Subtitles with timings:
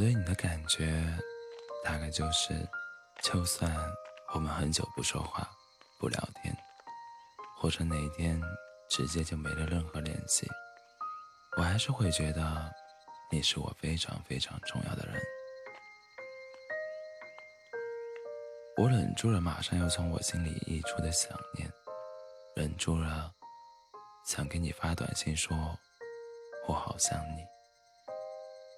[0.00, 1.04] 我对你的感觉，
[1.84, 2.54] 大概就是，
[3.20, 3.70] 就算
[4.32, 5.46] 我们很久不说话、
[5.98, 6.56] 不聊天，
[7.58, 8.40] 或者哪一天
[8.88, 10.48] 直接就没了任何联系，
[11.58, 12.72] 我还是会觉得
[13.30, 15.20] 你是我非常非常重要的人。
[18.78, 21.70] 我忍住了马上要从我心里溢出的想念，
[22.56, 23.30] 忍住了
[24.24, 25.54] 想给你发短信说
[26.66, 27.44] “我好想你”。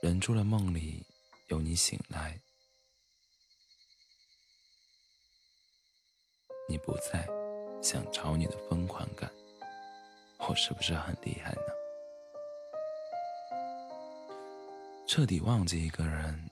[0.00, 1.04] 忍住了，梦里
[1.48, 2.40] 有你醒来，
[6.68, 7.28] 你不在，
[7.82, 9.28] 想找你的疯狂感，
[10.38, 11.72] 我是不是很厉害呢？
[15.08, 16.48] 彻底忘记一个人，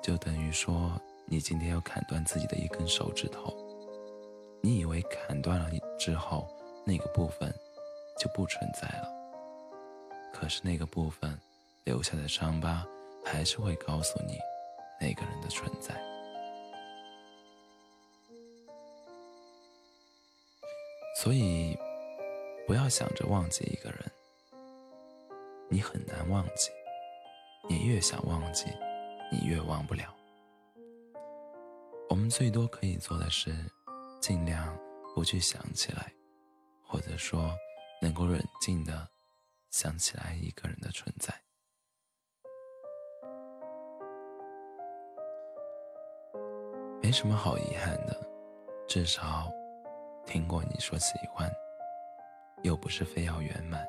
[0.00, 3.52] 就等于说你今天要砍断自己的一根手指头。
[4.62, 6.48] 你以为砍断了之后，
[6.86, 7.52] 那个部分
[8.20, 9.08] 就不存在了，
[10.32, 11.36] 可是那个部分。
[11.84, 12.86] 留下的伤疤
[13.22, 14.38] 还是会告诉你
[14.98, 15.94] 那个人的存在，
[21.22, 21.76] 所以
[22.66, 24.12] 不要想着忘记一个人，
[25.68, 26.70] 你很难忘记，
[27.68, 28.64] 你越想忘记，
[29.30, 30.14] 你越忘不了。
[32.08, 33.54] 我们最多可以做的是，
[34.22, 34.74] 尽量
[35.14, 36.10] 不去想起来，
[36.82, 37.54] 或者说
[38.00, 39.06] 能够冷静的
[39.70, 41.43] 想起来一个人的存在。
[47.04, 48.16] 没什么好遗憾的，
[48.88, 49.52] 至少
[50.24, 51.52] 听过你说喜欢，
[52.62, 53.86] 又不是非要圆满，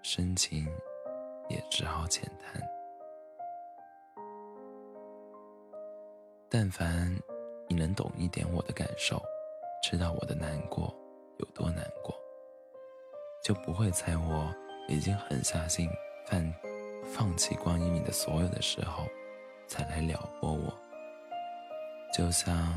[0.00, 0.66] 深情
[1.50, 2.66] 也只好浅谈。
[6.48, 7.14] 但凡
[7.68, 9.22] 你能懂一点我的感受，
[9.82, 10.90] 知道我的难过
[11.40, 12.14] 有多难过，
[13.44, 14.50] 就不会在我
[14.88, 15.86] 已经狠下心
[16.24, 16.54] 放
[17.04, 19.04] 放弃关于你的所有的时候，
[19.68, 20.72] 才来撩拨我。
[22.12, 22.74] 就像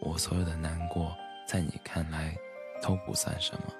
[0.00, 1.14] 我所有的难过，
[1.46, 2.34] 在你看来
[2.80, 3.74] 都不算什么，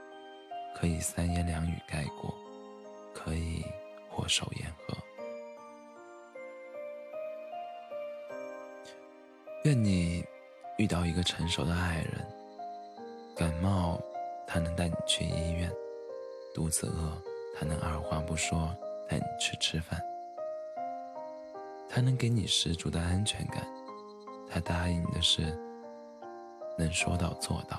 [0.74, 2.34] 可以三言两语概括，
[3.14, 3.64] 可以
[4.16, 4.96] 握手言和。
[9.64, 10.24] 愿你
[10.76, 12.26] 遇到一个成熟的爱人，
[13.36, 14.00] 感冒
[14.46, 15.70] 他能带你去医院，
[16.52, 17.16] 肚子饿
[17.58, 18.76] 他能二话不说
[19.08, 20.00] 带你去吃饭，
[21.88, 23.66] 他能给你十足的安全感。
[24.56, 25.54] 他答应你的事，
[26.78, 27.78] 能说到做到。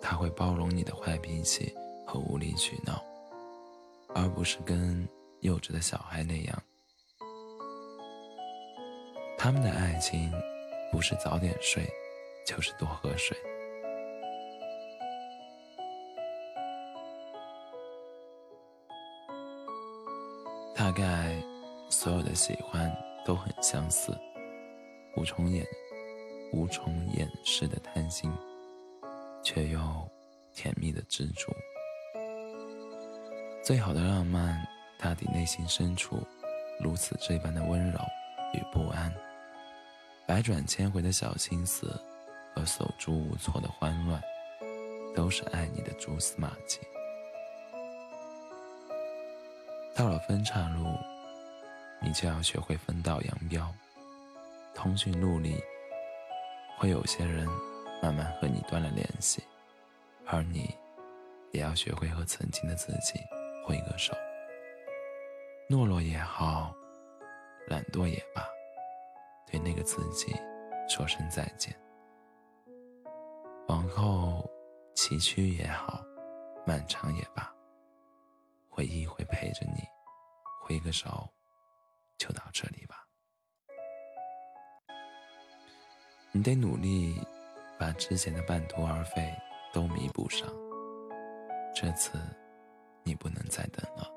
[0.00, 1.74] 他会包容你的坏脾气
[2.06, 3.02] 和无理取闹，
[4.14, 5.08] 而不是跟
[5.40, 6.62] 幼稚的小孩那样。
[9.36, 10.30] 他们的爱情，
[10.92, 11.92] 不是早点睡，
[12.46, 13.36] 就是多喝水。
[20.76, 21.34] 大概
[21.90, 24.16] 所有的喜欢都很相似。
[25.14, 25.66] 无从掩
[26.52, 28.32] 无从掩饰的贪心，
[29.42, 29.80] 却又
[30.54, 31.52] 甜蜜的执着。
[33.62, 34.66] 最好的浪漫，
[34.98, 36.18] 大抵内心深处
[36.80, 37.98] 如此这般的温柔
[38.54, 39.12] 与不安。
[40.26, 42.00] 百转千回的小心思
[42.54, 44.20] 和手足无措的慌乱，
[45.14, 46.78] 都是爱你的蛛丝马迹。
[49.94, 50.86] 到了分岔路，
[52.00, 53.72] 你就要学会分道扬镳。
[54.74, 55.62] 通讯录里，
[56.78, 57.46] 会有些人
[58.02, 59.42] 慢慢和你断了联系，
[60.26, 60.74] 而你
[61.52, 63.20] 也要学会和曾经的自己
[63.64, 64.12] 挥个手。
[65.68, 66.74] 懦弱也好，
[67.68, 68.44] 懒惰也罢，
[69.46, 70.34] 对那个自己
[70.88, 71.74] 说声再见。
[73.68, 74.50] 往后
[74.94, 76.04] 崎岖也好，
[76.66, 77.50] 漫长也罢，
[78.68, 79.82] 回忆会陪着你，
[80.62, 81.28] 挥个手，
[82.18, 83.01] 就到这里吧。
[86.34, 87.14] 你得努力，
[87.78, 89.30] 把之前的半途而废
[89.70, 90.48] 都弥补上。
[91.74, 92.18] 这次，
[93.02, 94.10] 你不能再等了，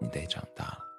[0.00, 0.93] 你得长大了。